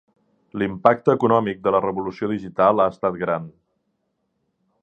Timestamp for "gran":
3.27-3.49